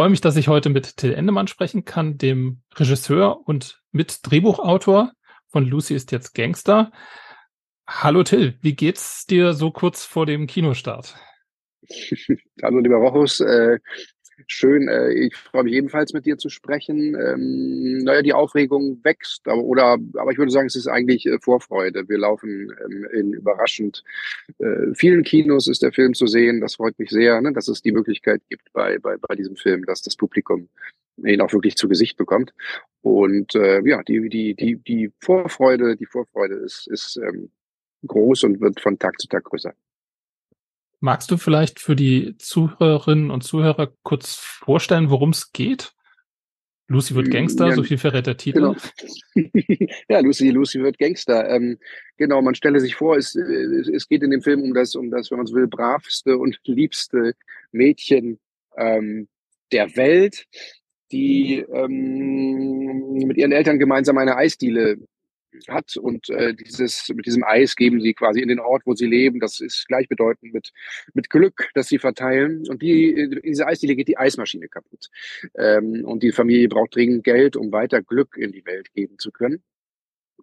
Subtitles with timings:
[0.00, 5.12] freue mich, dass ich heute mit Till Endemann sprechen kann, dem Regisseur und mit Drehbuchautor
[5.48, 6.90] von Lucy ist jetzt Gangster.
[7.86, 11.16] Hallo Till, wie geht's dir so kurz vor dem Kinostart?
[12.62, 13.78] Hallo lieber Rochus, äh,
[14.46, 14.88] schön.
[14.88, 17.14] Äh, ich freue mich ebenfalls mit dir zu sprechen.
[17.14, 21.38] Ähm, naja, die Aufregung wächst, aber, oder, aber ich würde sagen, es ist eigentlich äh,
[21.40, 22.08] Vorfreude.
[22.08, 24.02] Wir laufen ähm, in überraschend
[24.58, 26.60] äh, vielen Kinos ist der Film zu sehen.
[26.60, 29.84] Das freut mich sehr, ne, dass es die Möglichkeit gibt bei, bei, bei diesem Film,
[29.86, 30.68] dass das Publikum
[31.24, 32.52] ihn auch wirklich zu Gesicht bekommt.
[33.02, 37.50] Und äh, ja, die, die, die, die Vorfreude, die Vorfreude ist, ist ähm,
[38.06, 39.74] groß und wird von Tag zu Tag größer.
[41.00, 45.94] Magst du vielleicht für die Zuhörerinnen und Zuhörer kurz vorstellen, worum es geht?
[46.88, 48.60] Lucy wird Gangster, ja, so viel verrät der Titel.
[48.60, 48.76] Genau.
[50.08, 51.48] ja, Lucy, Lucy wird Gangster.
[51.48, 51.78] Ähm,
[52.16, 55.30] genau, man stelle sich vor, es, es geht in dem Film um das, um das,
[55.30, 57.34] wenn man so will, bravste und liebste
[57.70, 58.40] Mädchen
[58.76, 59.28] ähm,
[59.70, 60.46] der Welt,
[61.12, 64.98] die ähm, mit ihren Eltern gemeinsam eine Eisdiele
[65.68, 69.06] hat und äh, dieses mit diesem Eis geben sie quasi in den Ort, wo sie
[69.06, 69.40] leben.
[69.40, 70.72] Das ist gleichbedeutend mit
[71.14, 72.68] mit Glück, das sie verteilen.
[72.68, 75.08] Und die in dieser Eisdiele geht die Eismaschine kaputt
[75.56, 79.30] ähm, und die Familie braucht dringend Geld, um weiter Glück in die Welt geben zu
[79.30, 79.62] können.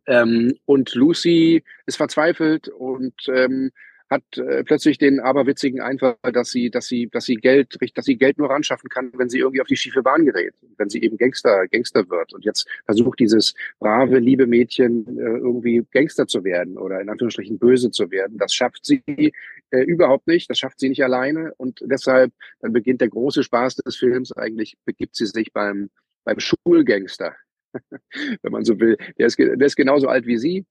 [0.07, 3.71] Ähm, und Lucy ist verzweifelt und ähm,
[4.09, 8.17] hat äh, plötzlich den aberwitzigen Einfall, dass sie, dass sie, dass sie Geld, dass sie
[8.17, 11.17] Geld nur ranschaffen kann, wenn sie irgendwie auf die schiefe Bahn gerät, wenn sie eben
[11.17, 12.33] Gangster, Gangster wird.
[12.33, 17.59] Und jetzt versucht dieses brave, liebe Mädchen äh, irgendwie Gangster zu werden oder in Anführungsstrichen
[17.59, 18.37] böse zu werden.
[18.37, 19.33] Das schafft sie
[19.71, 20.49] äh, überhaupt nicht.
[20.49, 21.53] Das schafft sie nicht alleine.
[21.57, 25.89] Und deshalb, dann beginnt der große Spaß des Films eigentlich, begibt sie sich beim,
[26.23, 27.35] beim Schulgangster.
[28.41, 28.97] wenn man so will.
[29.17, 30.65] Der ist, der ist genauso alt wie sie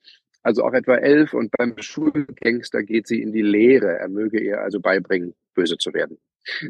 [0.46, 3.98] also auch etwa elf, und beim Schulgangster geht sie in die Lehre.
[3.98, 6.18] Er möge ihr also beibringen, böse zu werden.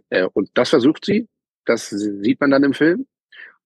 [0.09, 1.29] Äh, und das versucht sie,
[1.67, 3.07] das sieht man dann im Film.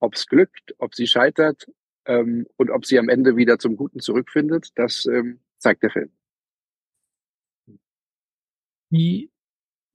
[0.00, 1.66] Ob es glückt, ob sie scheitert
[2.06, 6.10] ähm, und ob sie am Ende wieder zum Guten zurückfindet, das ähm, zeigt der Film.
[8.90, 9.30] Die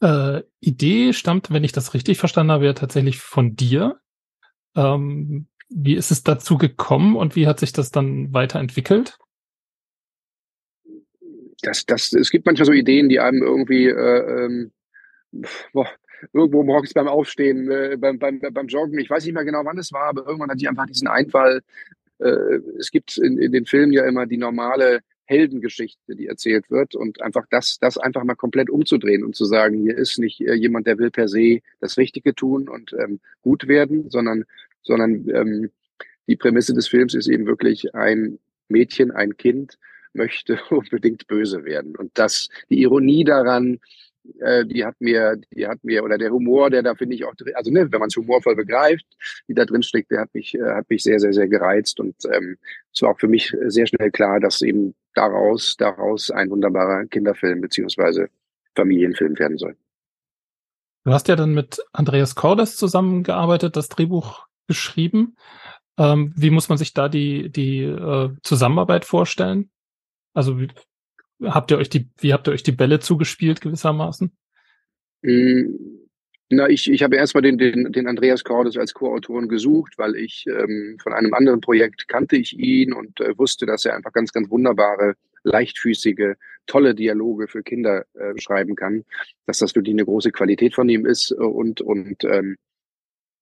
[0.02, 4.00] äh, Idee stammt, wenn ich das richtig verstanden habe, ja tatsächlich von dir.
[4.78, 9.18] Ähm, wie ist es dazu gekommen und wie hat sich das dann weiterentwickelt?
[11.66, 14.72] Das, das, es gibt manchmal so Ideen, die einem irgendwie äh, ähm,
[15.74, 15.90] boah,
[16.34, 19.78] irgendwo morgens beim Aufstehen, äh, beim, beim, beim Joggen, ich weiß nicht mehr genau, wann
[19.78, 21.62] es war, aber irgendwann hatte ich einfach diesen Einfall.
[22.20, 26.96] Äh, es gibt in, in den Filmen ja immer die normale Heldengeschichte, die erzählt wird
[26.96, 30.54] und einfach das, das einfach mal komplett umzudrehen und zu sagen, hier ist nicht äh,
[30.54, 34.46] jemand, der will per se das Richtige tun und ähm, gut werden, sondern,
[34.84, 35.72] sondern ähm,
[36.28, 39.78] die Prämisse des Films ist eben wirklich ein Mädchen, ein Kind,
[40.16, 41.96] möchte unbedingt böse werden.
[41.96, 43.80] Und das, die Ironie daran,
[44.40, 47.34] äh, die hat mir, die hat mir, oder der Humor, der da finde ich auch,
[47.54, 49.06] also ne, wenn man es humorvoll begreift,
[49.48, 52.00] die da drin steckt, der hat mich, äh, hat mich sehr, sehr, sehr gereizt.
[52.00, 52.58] Und ähm,
[52.94, 57.62] es war auch für mich sehr schnell klar, dass eben daraus, daraus ein wunderbarer Kinderfilm
[57.62, 58.30] beziehungsweise
[58.76, 59.76] Familienfilm werden soll.
[61.04, 65.36] Du hast ja dann mit Andreas Cordes zusammengearbeitet, das Drehbuch geschrieben.
[65.98, 69.70] Ähm, wie muss man sich da die, die äh, Zusammenarbeit vorstellen?
[70.36, 70.68] Also wie,
[71.42, 74.32] habt ihr euch die, wie habt ihr euch die Bälle zugespielt gewissermaßen?
[75.24, 75.64] Mm,
[76.50, 80.46] na, ich, ich habe erstmal den, den, den Andreas Cordes als Co-Autoren gesucht, weil ich
[80.48, 84.32] ähm, von einem anderen Projekt kannte ich ihn und äh, wusste, dass er einfach ganz,
[84.32, 86.36] ganz wunderbare, leichtfüßige,
[86.68, 89.06] tolle Dialoge für Kinder äh, schreiben kann,
[89.46, 92.58] dass das wirklich eine große Qualität von ihm ist und, und ähm,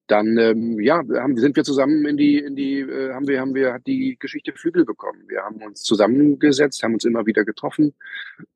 [0.07, 3.55] dann ähm, ja haben, sind wir zusammen in die in die äh, haben wir haben
[3.55, 5.23] wir hat die Geschichte Flügel bekommen.
[5.27, 7.93] Wir haben uns zusammengesetzt, haben uns immer wieder getroffen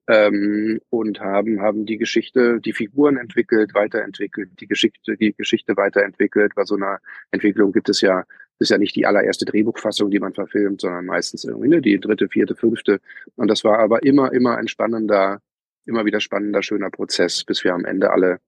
[0.08, 6.54] ähm, und haben haben die Geschichte, die Figuren entwickelt, weiterentwickelt, die Geschichte die Geschichte weiterentwickelt.
[6.56, 7.00] Bei so einer
[7.32, 8.26] Entwicklung gibt es ja
[8.60, 12.28] ist ja nicht die allererste Drehbuchfassung, die man verfilmt, sondern meistens irgendwie ne, die dritte,
[12.28, 13.00] vierte, fünfte.
[13.36, 15.42] Und das war aber immer immer ein spannender,
[15.86, 18.40] immer wieder spannender, schöner Prozess, bis wir am Ende alle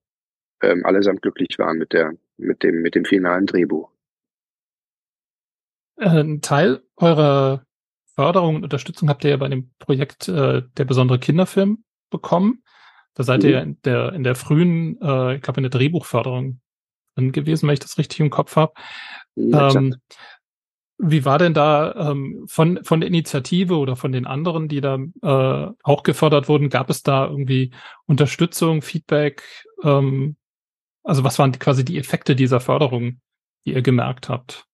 [0.62, 3.90] ähm, allesamt glücklich waren mit der mit dem, mit dem finalen Drehbuch.
[5.96, 7.64] Äh, ein Teil eurer
[8.14, 12.62] Förderung und Unterstützung habt ihr ja bei dem Projekt äh, der besondere Kinderfilm bekommen.
[13.14, 13.48] Da seid mhm.
[13.48, 16.60] ihr ja in der, in der frühen, äh, ich glaube, in der Drehbuchförderung
[17.14, 18.72] drin gewesen, wenn ich das richtig im Kopf habe.
[19.36, 19.96] Ja, ähm,
[21.02, 24.98] wie war denn da ähm, von, von der Initiative oder von den anderen, die da
[25.22, 27.72] äh, auch gefördert wurden, gab es da irgendwie
[28.06, 29.42] Unterstützung, Feedback?
[29.82, 30.36] Ähm,
[31.02, 33.20] also was waren quasi die Effekte dieser Förderung,
[33.66, 34.66] die ihr gemerkt habt?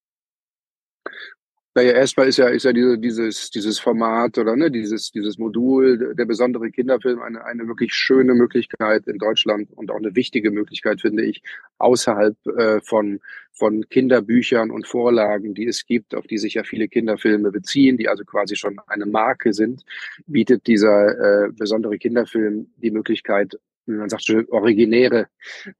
[1.76, 6.14] Naja, erstmal ist ja, ist ja diese, dieses, dieses Format oder ne, dieses, dieses Modul,
[6.14, 11.02] der besondere Kinderfilm eine, eine wirklich schöne Möglichkeit in Deutschland und auch eine wichtige Möglichkeit,
[11.02, 11.42] finde ich,
[11.76, 13.20] außerhalb äh, von,
[13.52, 18.08] von Kinderbüchern und Vorlagen, die es gibt, auf die sich ja viele Kinderfilme beziehen, die
[18.08, 19.84] also quasi schon eine Marke sind,
[20.26, 25.28] bietet dieser äh, besondere Kinderfilm die Möglichkeit, man sagt originäre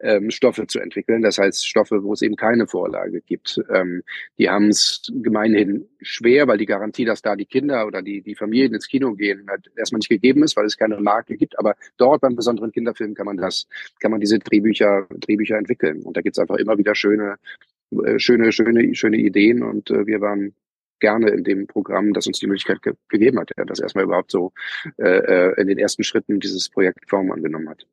[0.01, 1.23] ähm, Stoffe zu entwickeln.
[1.23, 3.61] Das heißt Stoffe, wo es eben keine Vorlage gibt.
[3.71, 4.03] Ähm,
[4.39, 8.35] die haben es gemeinhin schwer, weil die Garantie, dass da die Kinder oder die, die
[8.35, 11.59] Familien ins Kino gehen, halt erstmal nicht gegeben ist, weil es keine Marke gibt.
[11.59, 13.67] Aber dort beim besonderen Kinderfilm kann man das,
[14.01, 16.03] kann man diese Drehbücher, Drehbücher entwickeln.
[16.03, 17.37] Und da gibt es einfach immer wieder schöne,
[17.91, 19.63] äh, schöne, schöne, schöne Ideen.
[19.63, 20.55] Und äh, wir waren
[21.01, 24.31] gerne in dem Programm, das uns die Möglichkeit ge gegeben hat, ja, das erstmal überhaupt
[24.31, 24.53] so
[24.99, 27.87] äh, äh in den ersten Schritten dieses Projekt Form angenommen hat.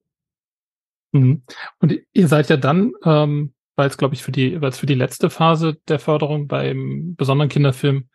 [1.13, 1.43] Mhm.
[1.79, 4.85] Und ihr seid ja dann, ähm, weil es, glaube ich, für die, weil es für
[4.85, 8.09] die letzte Phase der Förderung beim besonderen Kinderfilm,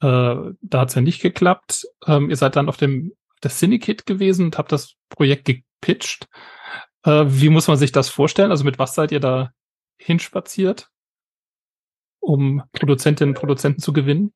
[0.00, 1.86] äh, da hat es ja nicht geklappt.
[2.06, 3.12] Ähm, ihr seid dann auf dem
[3.42, 6.28] der Syndicate gewesen und habt das Projekt gepitcht.
[7.04, 8.50] Äh, wie muss man sich das vorstellen?
[8.50, 9.50] Also mit was seid ihr da
[9.96, 10.90] hinspaziert,
[12.20, 14.32] um Produzentinnen und Produzenten zu gewinnen?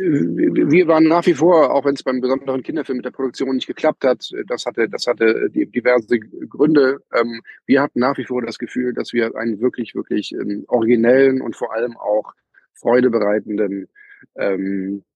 [0.00, 3.66] Wir waren nach wie vor, auch wenn es beim besonderen Kinderfilm mit der Produktion nicht
[3.66, 6.98] geklappt hat, das hatte, das hatte diverse Gründe.
[7.14, 11.40] Ähm, wir hatten nach wie vor das Gefühl, dass wir einen wirklich, wirklich ähm, originellen
[11.40, 12.32] und vor allem auch
[12.74, 13.88] freudebereitenden
[14.36, 15.09] ähm, äh,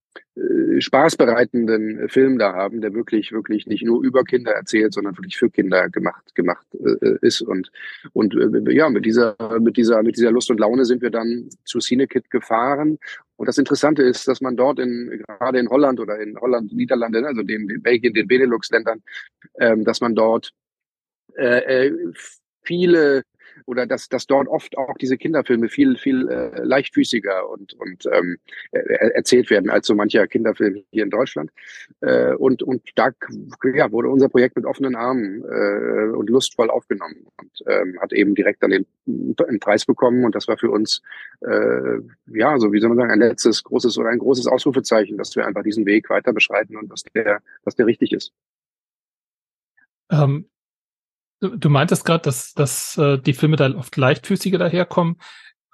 [0.81, 5.50] spaßbereitenden Film da haben, der wirklich, wirklich nicht nur über Kinder erzählt, sondern wirklich für
[5.50, 7.40] Kinder gemacht, gemacht äh, ist.
[7.40, 7.70] Und,
[8.12, 11.49] und äh, ja, mit dieser, mit dieser, mit dieser Lust und Laune sind wir dann
[11.64, 12.99] zu Cinekit gefahren.
[13.37, 17.25] Und das Interessante ist, dass man dort in, gerade in Holland oder in Holland, Niederlande,
[17.26, 19.02] also den, den Belgien, den Benelux-Ländern,
[19.60, 20.52] ähm, dass man dort
[21.37, 21.93] äh, äh
[22.67, 23.25] viele
[23.67, 28.39] oder dass, dass dort oft auch diese Kinderfilme viel, viel äh, leichtfüßiger und, und ähm,
[28.73, 31.51] erzählt werden als so mancher Kinderfilm hier in Deutschland.
[32.01, 33.11] Äh, und, und da
[33.75, 38.35] ja, wurde unser Projekt mit offenen Armen äh, und lustvoll aufgenommen und ähm, hat eben
[38.35, 40.25] direkt dann den, den Preis bekommen.
[40.25, 41.03] Und das war für uns,
[41.41, 45.35] äh, ja, so wie soll man sagen, ein letztes großes oder ein großes Ausrufezeichen, dass
[45.37, 48.33] wir einfach diesen Weg weiter beschreiten und dass der, dass der richtig ist.
[50.11, 50.47] Ähm,
[51.40, 55.16] Du, meintest gerade, dass, dass äh, die Filme da oft leichtfüßiger daherkommen.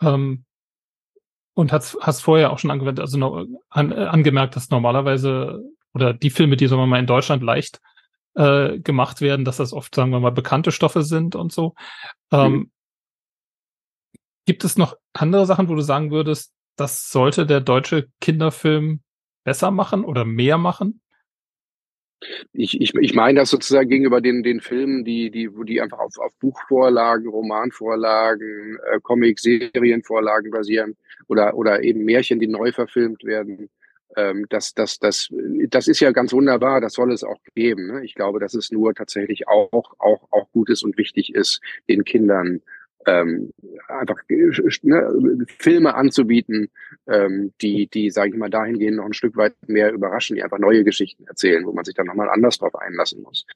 [0.01, 0.45] Ähm,
[1.55, 5.63] und hast, hast vorher auch schon angewendet, also noch, an, äh, angemerkt, dass normalerweise
[5.93, 7.81] oder die Filme, die sagen wir mal in Deutschland leicht
[8.35, 11.75] äh, gemacht werden, dass das oft, sagen wir mal, bekannte Stoffe sind und so.
[12.33, 12.71] Ähm, mhm.
[14.47, 19.03] Gibt es noch andere Sachen, wo du sagen würdest, das sollte der deutsche Kinderfilm
[19.45, 21.03] besser machen oder mehr machen?
[22.53, 25.99] Ich, ich, ich meine das sozusagen gegenüber den, den Filmen, die, die, wo die einfach
[25.99, 30.97] auf, auf Buchvorlagen, Romanvorlagen, äh, Comic, Serienvorlagen basieren
[31.29, 33.71] oder, oder eben Märchen, die neu verfilmt werden.
[34.17, 35.29] Ähm, das, das, das,
[35.69, 37.87] das ist ja ganz wunderbar, das soll es auch geben.
[37.87, 38.05] Ne?
[38.05, 42.05] Ich glaube, dass es nur tatsächlich auch, auch, auch gut ist und wichtig ist, den
[42.05, 42.61] Kindern
[43.07, 43.53] ähm,
[43.89, 46.69] einfach ne, Filme anzubieten,
[47.09, 50.59] ähm, die, die, sage ich mal, dahingehend noch ein Stück weit mehr überraschen, die einfach
[50.59, 53.47] neue Geschichten erzählen, wo man sich dann nochmal anders drauf einlassen muss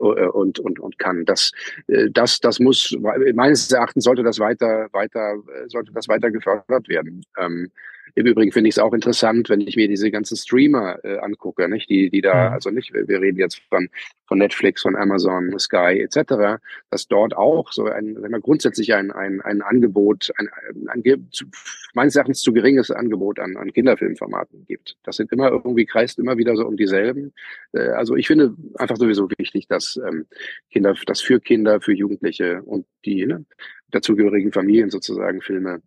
[0.00, 1.24] äh, und, und, und kann.
[1.24, 1.52] Das,
[1.88, 2.96] äh, das, das muss,
[3.34, 7.24] meines Erachtens sollte das weiter, weiter, äh, sollte das weiter gefördert werden.
[7.38, 7.70] Ähm,
[8.14, 11.68] im Übrigen finde ich es auch interessant, wenn ich mir diese ganzen Streamer äh, angucke,
[11.68, 11.90] nicht?
[11.90, 12.54] Die, die da, mhm.
[12.54, 13.88] also nicht, wir reden jetzt von,
[14.26, 19.10] von Netflix, von Amazon, Sky etc., dass dort auch so ein, sagen wir, grundsätzlich ein,
[19.10, 20.48] ein, ein Angebot, ein,
[20.88, 21.46] ein, ein zu,
[21.94, 24.96] meines Erachtens zu geringes Angebot an, an Kinderfilmformaten gibt.
[25.02, 27.32] Das sind immer irgendwie, kreist immer wieder so um dieselben.
[27.72, 30.26] Äh, also ich finde einfach sowieso wichtig, dass ähm,
[30.70, 33.44] Kinder, dass für Kinder, für Jugendliche und die ne,
[33.90, 35.82] dazugehörigen Familien sozusagen Filme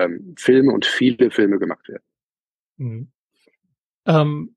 [0.00, 2.02] ähm, Filme und viele Filme gemacht werden.
[2.76, 3.12] Mhm.
[4.06, 4.56] Ähm,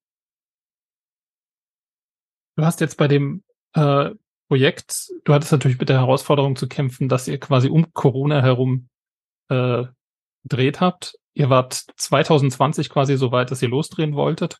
[2.56, 4.12] du hast jetzt bei dem äh,
[4.48, 8.90] Projekt, du hattest natürlich mit der Herausforderung zu kämpfen, dass ihr quasi um Corona herum
[9.50, 9.86] äh,
[10.44, 11.18] gedreht habt.
[11.34, 14.60] Ihr wart 2020 quasi so weit, dass ihr losdrehen wolltet.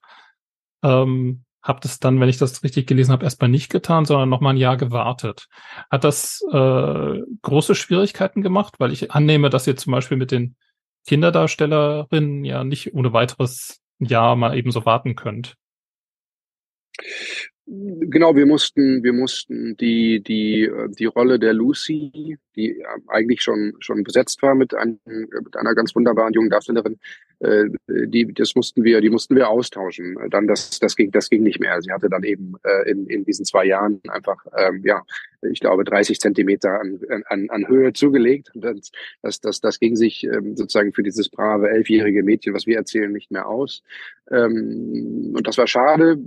[0.84, 4.42] Ähm, habt es dann, wenn ich das richtig gelesen habe, erstmal nicht getan, sondern noch
[4.42, 5.48] mal ein Jahr gewartet.
[5.90, 8.76] Hat das äh, große Schwierigkeiten gemacht?
[8.80, 10.56] Weil ich annehme, dass ihr zum Beispiel mit den
[11.06, 15.56] Kinderdarstellerinnen ja nicht ohne weiteres Jahr mal eben so warten könnt.
[17.66, 20.70] Genau, wir mussten, wir mussten die, die,
[21.00, 25.96] die Rolle der Lucy, die eigentlich schon, schon besetzt war mit, einem, mit einer ganz
[25.96, 27.33] wunderbaren jungen Darstellerin, äh,
[27.88, 30.18] die, das mussten wir, die mussten wir austauschen.
[30.30, 31.82] Dann das, das ging, das ging nicht mehr.
[31.82, 35.04] Sie hatte dann eben äh, in, in diesen zwei Jahren einfach, ähm, ja,
[35.52, 38.52] ich glaube, 30 Zentimeter an, an, an Höhe zugelegt.
[38.54, 42.66] Und das, das, das, das ging sich ähm, sozusagen für dieses brave elfjährige Mädchen, was
[42.66, 43.84] wir erzählen, nicht mehr aus.
[44.32, 46.18] Ähm, und das war schade.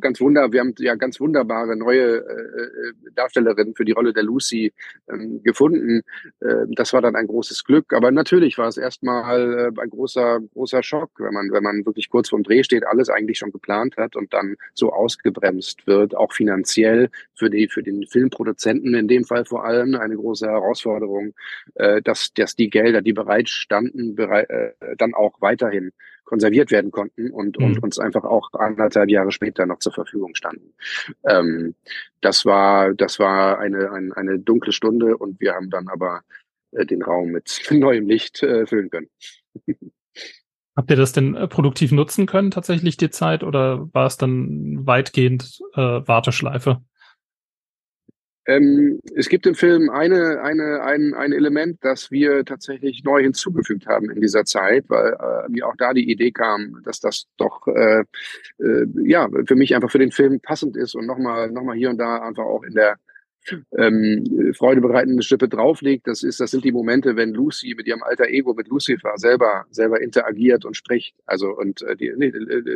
[0.00, 4.22] Ganz wunder, wir haben ja ganz wunderbare neue äh, äh Darstellerinnen für die Rolle der
[4.22, 4.72] Lucy
[5.10, 6.02] ähm, gefunden.
[6.40, 7.92] Äh, das war dann ein großes Glück.
[7.92, 12.10] Aber natürlich war es erstmal äh, ein großer, großer Schock, wenn man, wenn man wirklich
[12.10, 16.34] kurz vorm Dreh steht, alles eigentlich schon geplant hat und dann so ausgebremst wird, auch
[16.34, 21.32] finanziell für die, für den Filmproduzenten in dem Fall vor allem eine große Herausforderung,
[21.76, 25.92] äh, dass, dass die Gelder, die bereit standen, bereit, äh, dann auch weiterhin
[26.24, 27.64] konserviert werden konnten und, mhm.
[27.64, 30.74] und uns einfach auch anderthalb Jahre später noch zur Verfügung standen.
[31.24, 31.74] Ähm,
[32.20, 36.20] das war, das war eine, eine, eine dunkle Stunde und wir haben dann aber
[36.72, 39.08] äh, den Raum mit neuem Licht äh, füllen können.
[40.80, 44.86] Habt ihr das denn äh, produktiv nutzen können, tatsächlich die Zeit, oder war es dann
[44.86, 46.80] weitgehend äh, Warteschleife?
[48.46, 53.86] Ähm, es gibt im Film eine, eine, ein, ein Element, das wir tatsächlich neu hinzugefügt
[53.86, 57.66] haben in dieser Zeit, weil äh, mir auch da die Idee kam, dass das doch
[57.66, 58.04] äh,
[58.58, 61.90] äh, ja für mich einfach für den Film passend ist und nochmal noch mal hier
[61.90, 62.96] und da einfach auch in der
[63.76, 66.06] ähm, Freude bereitende Schippe drauflegt.
[66.06, 69.66] Das ist, das sind die Momente, wenn Lucy mit ihrem alter Ego, mit Lucifer selber,
[69.70, 71.14] selber interagiert und spricht.
[71.26, 72.32] Also und äh, die, nee,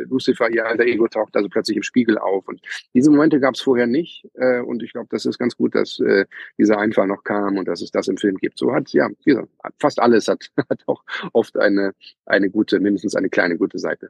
[0.09, 2.47] Lucifer, ihr alter Ego taucht also plötzlich im Spiegel auf.
[2.47, 2.61] Und
[2.93, 4.27] diese Momente gab es vorher nicht.
[4.33, 6.25] Äh, und ich glaube, das ist ganz gut, dass äh,
[6.57, 8.57] dieser Einfall noch kam und dass es das im Film gibt.
[8.57, 11.03] So hat ja, gesagt, fast alles hat, hat auch
[11.33, 11.93] oft eine
[12.25, 14.09] eine gute, mindestens eine kleine gute Seite.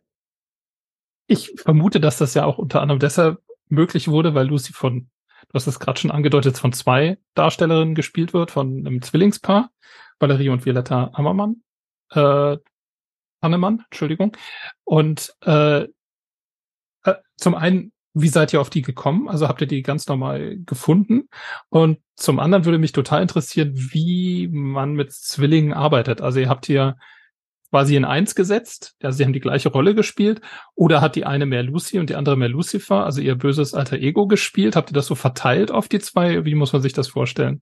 [1.27, 5.09] Ich vermute, dass das ja auch unter anderem deshalb möglich wurde, weil Lucy von
[5.47, 9.71] du hast es gerade schon angedeutet, von zwei Darstellerinnen gespielt wird, von einem Zwillingspaar,
[10.19, 11.63] Valerie und Violetta Hammermann,
[12.11, 12.57] äh,
[13.41, 14.35] Hannemann, Entschuldigung.
[14.83, 15.87] Und äh,
[17.03, 19.27] äh, zum einen, wie seid ihr auf die gekommen?
[19.27, 21.29] Also habt ihr die ganz normal gefunden?
[21.69, 26.21] Und zum anderen würde mich total interessieren, wie man mit Zwillingen arbeitet.
[26.21, 26.97] Also ihr habt hier
[27.69, 28.95] quasi in eins gesetzt.
[29.01, 30.41] Also sie haben die gleiche Rolle gespielt.
[30.75, 33.97] Oder hat die eine mehr Lucy und die andere mehr Lucifer, also ihr böses alter
[33.97, 34.75] Ego gespielt?
[34.75, 36.45] Habt ihr das so verteilt auf die zwei?
[36.45, 37.61] Wie muss man sich das vorstellen?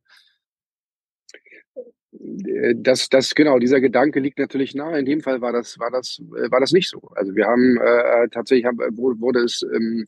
[2.75, 4.99] das, das genau, dieser Gedanke liegt natürlich nahe.
[4.99, 6.99] In dem Fall war das, war das, äh, war das nicht so.
[7.15, 10.07] Also wir haben äh, tatsächlich haben, wurde es ähm,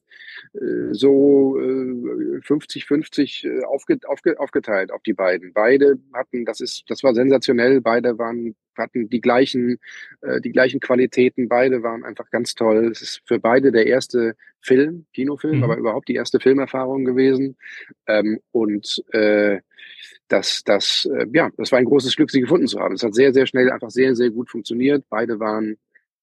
[0.53, 5.53] äh, so 50-50 äh, aufge, aufge, aufgeteilt auf die beiden.
[5.53, 7.81] Beide hatten, das ist, das war sensationell.
[7.81, 9.77] Beide waren hatten die gleichen,
[10.21, 11.47] äh, die gleichen Qualitäten.
[11.47, 12.89] Beide waren einfach ganz toll.
[12.91, 15.63] Es ist für beide der erste Film, Kinofilm, mhm.
[15.63, 17.57] aber überhaupt die erste Filmerfahrung gewesen.
[18.07, 19.59] Ähm, und äh,
[20.27, 22.95] das, das, äh, ja, das war ein großes Glück, sie gefunden zu haben.
[22.95, 25.05] Es hat sehr, sehr schnell einfach sehr, sehr gut funktioniert.
[25.09, 25.77] Beide waren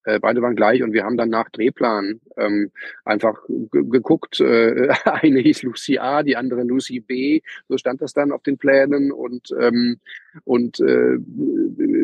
[0.04, 2.70] äh, beide waren gleich und wir haben dann nach Drehplan ähm,
[3.04, 3.40] einfach
[3.70, 4.40] geguckt.
[4.40, 7.40] Äh, eine hieß Lucy A, die andere Lucy B.
[7.68, 9.98] So stand das dann auf den Plänen und ähm,
[10.44, 11.18] und äh,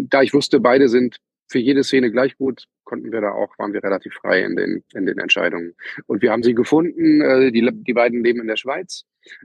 [0.08, 3.72] da ich wusste, beide sind für jede Szene gleich gut, konnten wir da auch, waren
[3.72, 5.74] wir relativ frei in den, in den Entscheidungen.
[6.06, 9.04] Und wir haben sie gefunden, äh, die, die beiden leben in der Schweiz.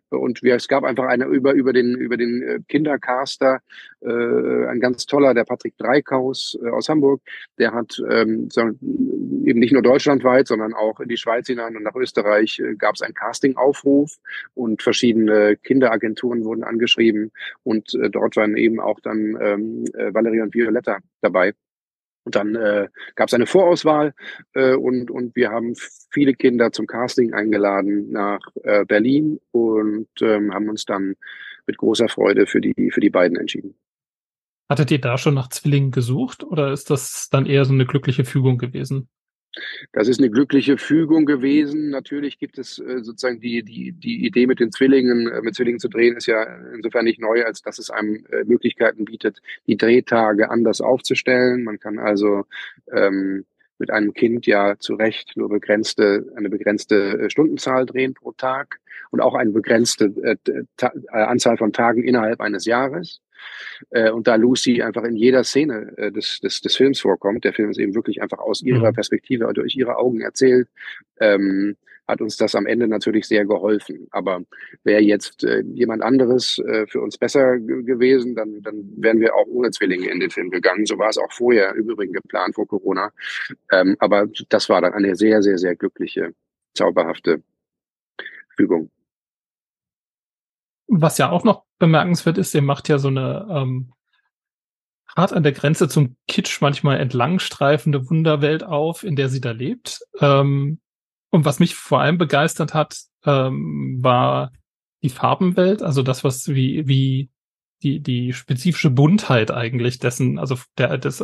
[0.10, 3.60] Und wir, es gab einfach eine über, über den, über den äh, Kindercaster,
[4.02, 7.22] äh, ein ganz toller, der Patrick Dreikaus äh, aus Hamburg,
[7.58, 8.50] der hat ähm,
[9.46, 12.96] eben nicht nur deutschlandweit, sondern auch in die Schweiz hinein und nach Österreich äh, gab
[12.96, 14.18] es einen Castingaufruf
[14.54, 17.32] und verschiedene Kinderagenturen wurden angeschrieben
[17.64, 21.54] und äh, dort waren eben auch dann ähm, äh, Valerie und Violetta dabei.
[22.24, 24.14] Und dann äh, gab es eine Vorauswahl
[24.54, 25.74] äh, und, und wir haben
[26.10, 31.16] viele Kinder zum Casting eingeladen nach äh, Berlin und ähm, haben uns dann
[31.68, 33.76] mit großer Freude für die, für die beiden entschieden.
[34.70, 38.24] Hattet ihr da schon nach Zwillingen gesucht oder ist das dann eher so eine glückliche
[38.24, 39.10] Fügung gewesen?
[39.92, 41.90] Das ist eine glückliche Fügung gewesen.
[41.90, 45.80] Natürlich gibt es äh, sozusagen die, die, die Idee mit den Zwillingen, äh, mit Zwillingen
[45.80, 46.44] zu drehen, ist ja
[46.74, 51.64] insofern nicht neu, als dass es einem äh, Möglichkeiten bietet, die Drehtage anders aufzustellen.
[51.64, 52.46] Man kann also
[52.92, 53.46] ähm,
[53.78, 58.80] mit einem Kind ja zu Recht nur begrenzte, eine begrenzte äh, Stundenzahl drehen pro Tag
[59.12, 60.64] und auch eine begrenzte äh, äh,
[61.10, 63.20] Anzahl von Tagen innerhalb eines Jahres.
[63.92, 67.54] Äh, und da Lucy einfach in jeder Szene äh, des, des, des Films vorkommt, der
[67.54, 68.96] Film ist eben wirklich einfach aus ihrer mhm.
[68.96, 70.68] Perspektive, durch ihre Augen erzählt,
[71.20, 71.76] ähm,
[72.08, 74.08] hat uns das am Ende natürlich sehr geholfen.
[74.12, 74.42] Aber
[74.84, 79.48] wäre jetzt äh, jemand anderes äh, für uns besser gewesen, dann, dann wären wir auch
[79.48, 80.86] ohne Zwillinge in den Film gegangen.
[80.86, 83.12] So war es auch vorher im Übrigen geplant vor Corona.
[83.72, 86.34] Ähm, aber das war dann eine sehr, sehr, sehr glückliche,
[86.74, 87.42] zauberhafte
[88.56, 88.90] Fügung.
[90.88, 93.92] Was ja auch noch bemerkenswert ist, ihr macht ja so eine ähm,
[95.18, 100.00] hart an der Grenze zum Kitsch manchmal entlangstreifende Wunderwelt auf, in der sie da lebt.
[100.22, 100.80] Ähm,
[101.30, 104.54] und was mich vor allem begeistert hat, ähm, war
[105.02, 107.30] die Farbenwelt, also das, was wie, wie
[107.82, 111.18] die, die spezifische Buntheit eigentlich dessen, also der, des,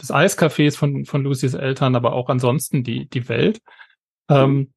[0.00, 3.60] des Eiscafés von, von Lucys Eltern, aber auch ansonsten die, die Welt.
[4.30, 4.72] Ähm,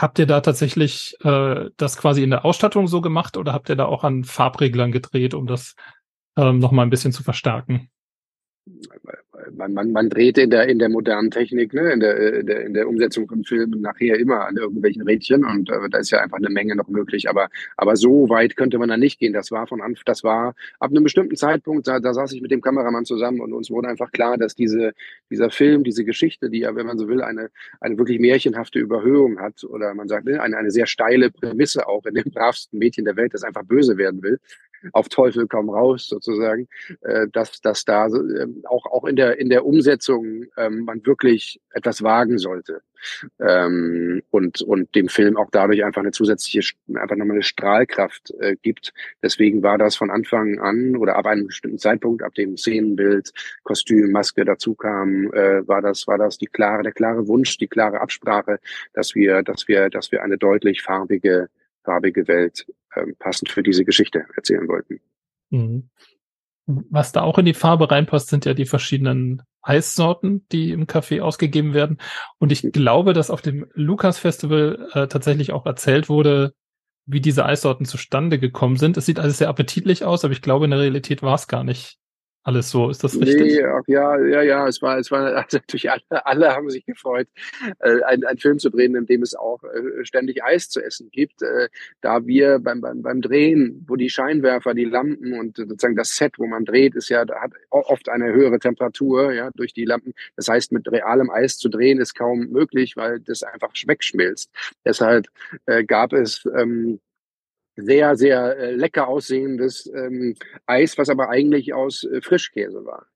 [0.00, 3.76] habt ihr da tatsächlich äh, das quasi in der Ausstattung so gemacht oder habt ihr
[3.76, 5.74] da auch an Farbreglern gedreht, um das
[6.36, 7.90] ähm, nochmal ein bisschen zu verstärken?
[9.58, 12.64] Man, man, man dreht in der, in der modernen Technik, ne, in, der, in, der,
[12.64, 16.20] in der Umsetzung von Filmen nachher immer an irgendwelchen Rädchen und äh, da ist ja
[16.20, 17.28] einfach eine Menge noch möglich.
[17.28, 19.32] Aber, aber so weit könnte man da nicht gehen.
[19.32, 22.50] Das war von Anfang, das war ab einem bestimmten Zeitpunkt, da, da saß ich mit
[22.50, 24.92] dem Kameramann zusammen und uns wurde einfach klar, dass diese,
[25.30, 27.50] dieser Film, diese Geschichte, die ja, wenn man so will, eine,
[27.80, 32.06] eine wirklich märchenhafte Überhöhung hat oder man sagt, ne, eine, eine sehr steile Prämisse auch
[32.06, 34.38] in dem bravsten Mädchen der Welt, das einfach böse werden will,
[34.92, 36.68] auf Teufel komm raus sozusagen,
[37.02, 41.60] äh, dass, dass da äh, auch, auch in der, in der Umsetzung ähm, man wirklich
[41.70, 42.82] etwas wagen sollte.
[43.40, 48.56] Ähm, und, und dem Film auch dadurch einfach eine zusätzliche, einfach nochmal eine Strahlkraft äh,
[48.60, 48.92] gibt.
[49.22, 53.32] Deswegen war das von Anfang an oder ab einem bestimmten Zeitpunkt, ab dem Szenenbild,
[53.62, 57.68] Kostüm, Maske dazu kam, äh, war das, war das die klare, der klare Wunsch, die
[57.68, 58.58] klare Absprache,
[58.94, 61.48] dass wir, dass wir, dass wir eine deutlich farbige
[61.88, 62.66] farbige Welt
[62.96, 65.00] ähm, passend für diese Geschichte erzählen wollten.
[65.50, 65.88] Mhm.
[66.66, 71.22] Was da auch in die Farbe reinpasst, sind ja die verschiedenen Eissorten, die im Café
[71.22, 71.98] ausgegeben werden.
[72.38, 76.54] Und ich glaube, dass auf dem Lukas Festival äh, tatsächlich auch erzählt wurde,
[77.06, 78.98] wie diese Eissorten zustande gekommen sind.
[78.98, 81.64] Es sieht alles sehr appetitlich aus, aber ich glaube, in der Realität war es gar
[81.64, 81.98] nicht
[82.48, 82.88] alles so.
[82.88, 83.60] Ist das richtig?
[83.60, 84.66] Nee, ja, ja, ja.
[84.66, 87.28] Es war, es war also natürlich alle, alle haben sich gefreut,
[87.80, 91.10] äh, einen, einen Film zu drehen, in dem es auch äh, ständig Eis zu essen
[91.10, 91.42] gibt.
[91.42, 91.68] Äh,
[92.00, 96.38] da wir beim, beim, beim Drehen, wo die Scheinwerfer, die Lampen und sozusagen das Set,
[96.38, 100.14] wo man dreht, ist ja, hat oft eine höhere Temperatur, ja, durch die Lampen.
[100.36, 104.50] Das heißt, mit realem Eis zu drehen ist kaum möglich, weil das einfach wegschmilzt.
[104.86, 105.26] Deshalb
[105.66, 106.98] äh, gab es ähm,
[107.78, 110.34] sehr, sehr äh, lecker aussehendes ähm,
[110.66, 113.06] Eis, was aber eigentlich aus äh, Frischkäse war.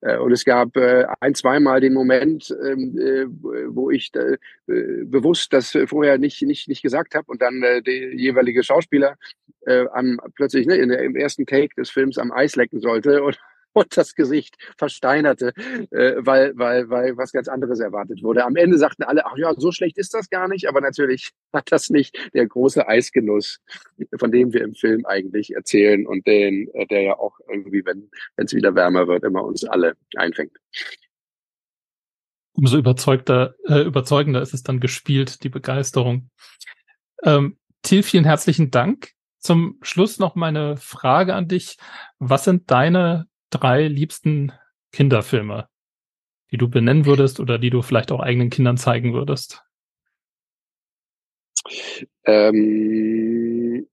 [0.00, 3.26] Äh, und es gab äh, ein, zweimal den Moment, ähm, äh,
[3.68, 4.10] wo ich
[4.66, 9.16] bewusst das vorher nicht, nicht, nicht gesagt habe und dann der jeweilige Schauspieler
[9.92, 13.38] am, plötzlich ne, im ersten Take des Films am Eis lecken sollte und
[13.72, 15.52] und das Gesicht versteinerte,
[15.90, 18.44] äh, weil, weil, weil was ganz anderes erwartet wurde.
[18.44, 21.70] Am Ende sagten alle, ach ja, so schlecht ist das gar nicht, aber natürlich hat
[21.70, 23.60] das nicht der große Eisgenuss,
[24.18, 28.10] von dem wir im Film eigentlich erzählen und den, äh, der ja auch irgendwie, wenn
[28.36, 30.56] es wieder wärmer wird, immer uns alle einfängt.
[32.52, 36.30] Umso überzeugter, äh, überzeugender ist es dann gespielt, die Begeisterung.
[37.22, 39.12] Ähm, Till, vielen herzlichen Dank.
[39.38, 41.76] Zum Schluss noch meine Frage an dich.
[42.18, 44.52] Was sind deine drei liebsten
[44.92, 45.68] Kinderfilme,
[46.50, 49.64] die du benennen würdest oder die du vielleicht auch eigenen Kindern zeigen würdest?
[52.24, 53.86] Ähm,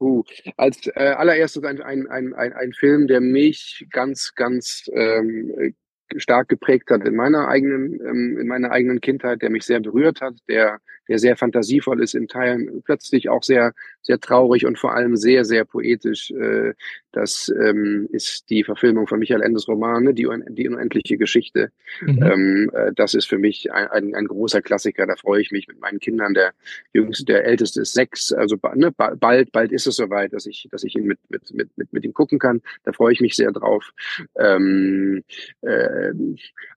[0.00, 0.22] uh,
[0.56, 5.74] als äh, allererstes ein, ein, ein, ein, Film, der mich ganz, ganz ähm,
[6.16, 10.20] stark geprägt hat in meiner eigenen, ähm, in meiner eigenen Kindheit, der mich sehr berührt
[10.20, 14.94] hat, der, der sehr fantasievoll ist in Teilen, plötzlich auch sehr, sehr traurig und vor
[14.94, 16.30] allem sehr, sehr poetisch.
[16.30, 16.74] Äh,
[17.12, 21.72] das ähm, ist die Verfilmung von Michael Endes Romane, die, die unendliche Geschichte.
[22.00, 22.22] Mhm.
[22.22, 25.06] Ähm, äh, das ist für mich ein, ein, ein, großer Klassiker.
[25.06, 26.34] Da freue ich mich mit meinen Kindern.
[26.34, 26.52] Der
[26.92, 28.32] jüngste, der älteste ist sechs.
[28.32, 31.76] Also ne, bald, bald ist es soweit, dass ich, dass ich ihn mit, mit, mit,
[31.76, 32.60] mit, mit ihm gucken kann.
[32.84, 33.90] Da freue ich mich sehr drauf.
[34.38, 35.24] Ähm,
[35.62, 36.12] äh,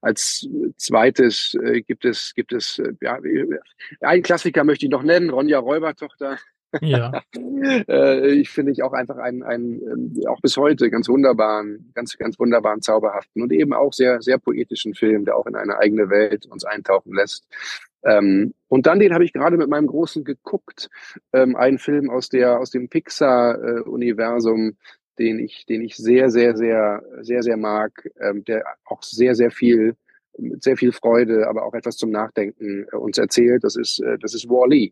[0.02, 3.20] als zweites äh, gibt es, gibt es, ja,
[4.22, 6.38] ein Klassiker möchte ich noch nennen, Ronja Räubertochter.
[6.80, 7.22] Ja.
[7.90, 12.18] äh, ich finde ich auch einfach einen, einen, ähm, auch bis heute ganz wunderbaren, ganz,
[12.18, 16.10] ganz wunderbaren, zauberhaften und eben auch sehr, sehr poetischen Film, der auch in eine eigene
[16.10, 17.46] Welt uns eintauchen lässt.
[18.04, 20.90] Ähm, und dann den habe ich gerade mit meinem Großen geguckt,
[21.34, 24.78] ähm, einen Film aus der aus dem Pixar-Universum,
[25.20, 29.52] den ich den ich sehr sehr sehr sehr sehr mag, ähm, der auch sehr sehr
[29.52, 29.96] viel
[30.38, 33.64] mit sehr viel Freude, aber auch etwas zum Nachdenken äh, uns erzählt.
[33.64, 34.92] Das ist äh, das ist Wall-E.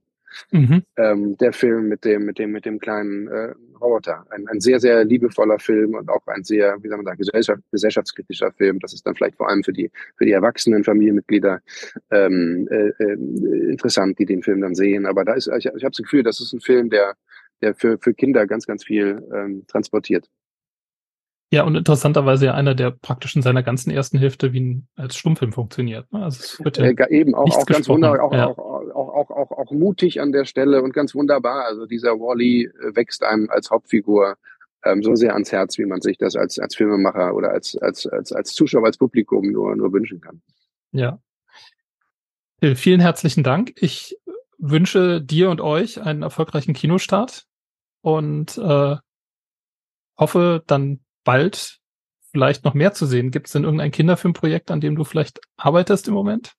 [0.51, 0.83] Mhm.
[0.97, 4.25] Ähm, der Film mit dem, mit dem, mit dem kleinen äh, Roboter.
[4.29, 7.61] Ein, ein sehr, sehr liebevoller Film und auch ein sehr, wie soll man sagen, gesellschaft,
[7.71, 8.79] gesellschaftskritischer Film.
[8.79, 11.61] Das ist dann vielleicht vor allem für die, für die erwachsenen Familienmitglieder
[12.11, 13.13] ähm, äh, äh,
[13.71, 15.05] interessant, die den Film dann sehen.
[15.05, 17.15] Aber da ist, ich, ich habe das Gefühl, das ist ein Film, der,
[17.61, 20.29] der für, für Kinder ganz, ganz viel ähm, transportiert.
[21.51, 25.15] Ja, und interessanterweise ja einer, der praktisch in seiner ganzen ersten Hälfte wie ein, als
[25.15, 26.11] Stummfilm funktioniert.
[26.13, 26.23] Ne?
[26.23, 28.47] Also es wird ja äh, eben auch, auch ganz wunderbar, auch, ja.
[28.47, 31.65] auch, auch, auch, auch, auch mutig an der Stelle und ganz wunderbar.
[31.65, 34.37] Also dieser Wally äh, wächst einem als Hauptfigur
[34.85, 38.05] ähm, so sehr ans Herz, wie man sich das als, als Filmemacher oder als, als,
[38.05, 40.41] als, als Zuschauer, als Publikum nur, nur wünschen kann.
[40.91, 41.19] Ja.
[42.61, 43.73] Vielen herzlichen Dank.
[43.77, 44.19] Ich
[44.59, 47.47] wünsche dir und euch einen erfolgreichen Kinostart
[48.01, 48.97] und äh,
[50.17, 51.79] hoffe dann bald
[52.31, 53.31] vielleicht noch mehr zu sehen.
[53.31, 56.53] Gibt es denn irgendein Kinderfilmprojekt, an dem du vielleicht arbeitest im Moment?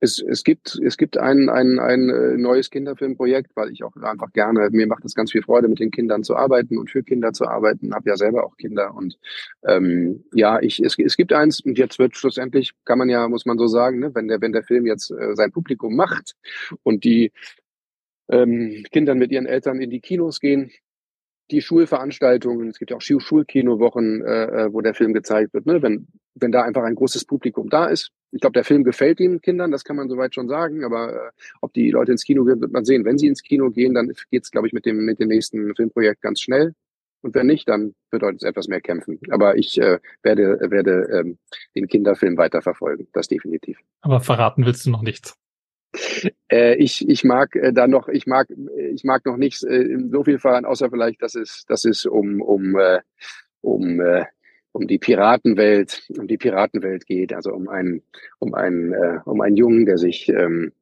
[0.00, 4.32] Es, es gibt, es gibt ein, ein, ein äh, neues Kinderfilmprojekt, weil ich auch einfach
[4.32, 7.32] gerne, mir macht es ganz viel Freude, mit den Kindern zu arbeiten und für Kinder
[7.32, 7.94] zu arbeiten.
[7.94, 9.18] Habe ja selber auch Kinder und
[9.66, 13.44] ähm, ja, ich, es, es gibt eins und jetzt wird schlussendlich, kann man ja, muss
[13.44, 16.36] man so sagen, ne, wenn der, wenn der Film jetzt äh, sein Publikum macht
[16.82, 17.32] und die
[18.28, 20.70] ähm, Kinder mit ihren Eltern in die Kinos gehen,
[21.50, 25.82] die Schulveranstaltungen, es gibt ja auch Schulkinowochen, äh, äh, wo der Film gezeigt wird, ne?
[25.82, 28.10] wenn, wenn da einfach ein großes Publikum da ist.
[28.32, 31.30] Ich glaube, der Film gefällt den Kindern, das kann man soweit schon sagen, aber äh,
[31.60, 33.04] ob die Leute ins Kino gehen, wird man sehen.
[33.04, 36.20] Wenn sie ins Kino gehen, dann geht's, glaube ich, mit dem, mit dem nächsten Filmprojekt
[36.20, 36.74] ganz schnell.
[37.22, 39.18] Und wenn nicht, dann bedeutet es etwas mehr kämpfen.
[39.30, 41.38] Aber ich äh, werde, werde ähm,
[41.74, 43.78] den Kinderfilm weiterverfolgen, das definitiv.
[44.00, 45.36] Aber verraten willst du noch nichts?
[46.50, 48.48] Äh, ich, ich mag äh, da noch, ich mag,
[48.92, 52.40] ich mag noch nicht äh, so viel fahren, außer vielleicht, dass es, dass es um,
[52.40, 53.00] um, äh,
[53.62, 54.26] um, äh,
[54.72, 58.02] um die Piratenwelt, um die Piratenwelt geht, also um einen,
[58.38, 60.72] um einen, äh, um einen Jungen, der sich, ähm,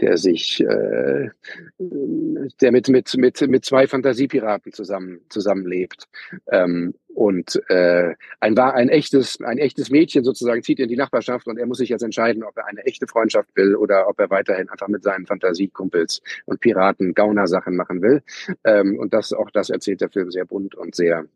[0.00, 1.30] der sich, äh,
[1.78, 6.06] der mit mit mit mit zwei Fantasiepiraten zusammen zusammenlebt
[6.50, 11.46] ähm, und äh, ein war ein echtes ein echtes Mädchen sozusagen zieht in die Nachbarschaft
[11.46, 14.30] und er muss sich jetzt entscheiden, ob er eine echte Freundschaft will oder ob er
[14.30, 18.22] weiterhin einfach mit seinen Fantasiekumpels und Piraten Gauner Sachen machen will
[18.64, 21.26] ähm, und das auch das erzählt der Film sehr bunt und sehr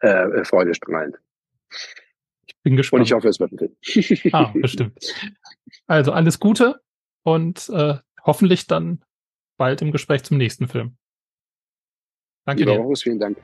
[0.00, 1.18] äh, freudestrahlend.
[2.46, 3.00] Ich bin gespannt.
[3.00, 4.32] Und ich hoffe, es wird ein Film.
[4.32, 5.14] ah, bestimmt.
[5.86, 6.80] Also alles Gute
[7.24, 9.02] und äh, hoffentlich dann
[9.56, 10.96] bald im Gespräch zum nächsten Film.
[12.46, 12.82] Danke Lieber dir.
[12.82, 13.38] Horus, vielen Dank.